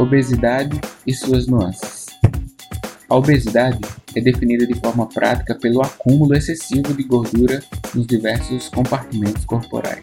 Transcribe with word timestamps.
Obesidade 0.00 0.80
e 1.06 1.12
suas 1.12 1.46
nuances. 1.46 2.06
A 3.06 3.16
obesidade 3.16 3.80
é 4.16 4.20
definida 4.22 4.66
de 4.66 4.72
forma 4.80 5.06
prática 5.06 5.54
pelo 5.54 5.82
acúmulo 5.82 6.34
excessivo 6.34 6.94
de 6.94 7.02
gordura 7.02 7.62
nos 7.94 8.06
diversos 8.06 8.70
compartimentos 8.70 9.44
corporais. 9.44 10.02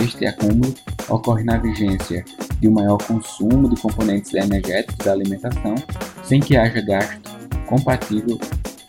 Este 0.00 0.26
acúmulo 0.26 0.74
ocorre 1.08 1.44
na 1.44 1.58
vigência 1.58 2.24
de 2.58 2.66
um 2.66 2.72
maior 2.72 2.98
consumo 3.04 3.68
de 3.68 3.80
componentes 3.80 4.34
energéticos 4.34 5.06
da 5.06 5.12
alimentação, 5.12 5.76
sem 6.24 6.40
que 6.40 6.56
haja 6.56 6.80
gasto 6.80 7.30
compatível 7.66 8.36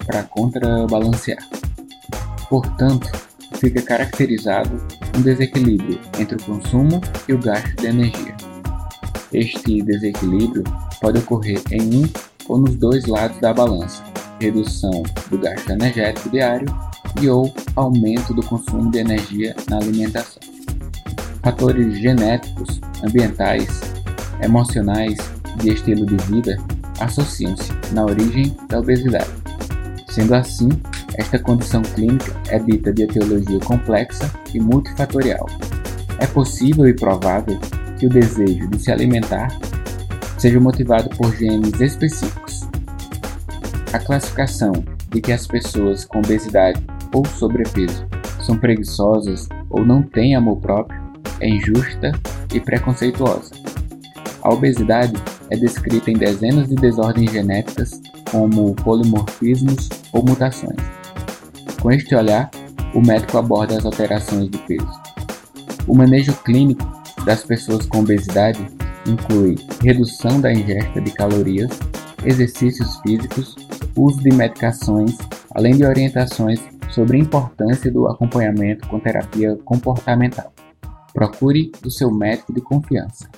para 0.08 0.24
contrabalancear. 0.24 1.48
Portanto, 2.50 3.12
fica 3.60 3.80
caracterizado 3.80 4.76
um 5.16 5.22
desequilíbrio 5.22 6.00
entre 6.20 6.36
o 6.36 6.42
consumo 6.42 7.00
e 7.30 7.34
o 7.34 7.38
gasto 7.38 7.76
de 7.76 7.86
energia. 7.86 8.45
Este 9.36 9.82
desequilíbrio 9.82 10.64
pode 11.02 11.20
ocorrer 11.20 11.62
em 11.70 11.98
um 11.98 12.10
ou 12.48 12.58
nos 12.58 12.78
dois 12.78 13.06
lados 13.06 13.38
da 13.42 13.54
balança, 13.54 14.02
redução 14.40 15.04
do 15.30 15.38
gasto 15.38 15.72
energético 15.72 16.30
diário 16.30 16.66
e 17.22 17.28
ou 17.28 17.54
aumento 17.76 18.34
do 18.34 18.42
consumo 18.42 18.90
de 18.90 19.00
energia 19.00 19.54
na 19.70 19.76
alimentação. 19.76 20.42
Fatores 21.44 21.98
genéticos, 21.98 22.80
ambientais, 23.06 23.82
emocionais 24.42 25.18
e 25.62 25.70
estilo 25.70 26.06
de 26.06 26.16
vida 26.28 26.58
associam-se 27.02 27.74
na 27.92 28.06
origem 28.06 28.56
da 28.70 28.80
obesidade. 28.80 29.32
Sendo 30.08 30.34
assim, 30.34 30.70
esta 31.16 31.38
condição 31.38 31.82
clínica 31.82 32.34
é 32.48 32.58
dita 32.58 32.94
de 32.94 33.04
etiologia 33.04 33.60
complexa 33.60 34.32
e 34.54 34.62
multifatorial. 34.62 35.46
É 36.20 36.26
possível 36.26 36.88
e 36.88 36.94
provável 36.94 37.60
que 37.98 38.06
o 38.06 38.10
desejo 38.10 38.68
de 38.70 38.80
se 38.80 38.92
alimentar 38.92 39.48
seja 40.38 40.60
motivado 40.60 41.10
por 41.18 41.36
genes 41.36 41.80
específicos. 41.80 42.62
A 43.94 44.00
classificação 44.00 44.74
de 45.10 45.22
que 45.22 45.32
as 45.32 45.48
pessoas 45.48 46.06
com 46.06 46.20
obesidade 46.20 46.82
ou 47.14 47.26
sobrepeso 47.26 48.06
são 48.42 48.58
preguiçosas 48.58 49.48
ou 49.70 49.86
não 49.86 50.04
têm 50.04 50.36
amor 50.36 50.58
próprio 50.58 51.02
é 51.40 51.50
injusta 51.50 52.12
e 52.54 52.60
preconceituosa. 52.60 53.52
A 54.42 54.54
obesidade 54.54 55.14
é 55.50 55.58
descrita 55.58 56.12
em 56.12 56.18
dezenas 56.18 56.68
de 56.68 56.76
desordens 56.76 57.32
genéticas, 57.32 58.02
como 58.30 58.76
polimorfismos 58.76 59.90
ou 60.12 60.24
mutações. 60.24 60.78
Com 61.82 61.92
este 61.92 62.16
olhar, 62.16 62.50
o 62.94 63.02
médico 63.02 63.38
aborda 63.38 63.78
as 63.78 63.86
alterações 63.86 64.50
do 64.50 64.58
peso. 64.60 64.88
O 65.88 65.96
manejo 65.96 66.34
clínico 66.44 66.86
das 67.26 67.44
pessoas 67.44 67.86
com 67.86 68.00
obesidade 68.00 68.66
inclui 69.08 69.56
redução 69.82 70.40
da 70.40 70.52
ingesta 70.54 71.02
de 71.02 71.12
calorias, 71.12 71.72
exercícios 72.24 72.98
físicos, 73.02 73.56
uso 73.96 74.22
de 74.22 74.34
medicações, 74.34 75.18
além 75.54 75.76
de 75.76 75.86
orientações 75.86 76.60
sobre 76.90 77.18
a 77.18 77.20
importância 77.20 77.92
do 77.92 78.08
acompanhamento 78.08 78.88
com 78.88 79.00
terapia 79.00 79.56
comportamental. 79.66 80.54
Procure 81.14 81.72
o 81.84 81.90
seu 81.90 82.12
médico 82.12 82.54
de 82.54 82.62
confiança. 82.62 83.30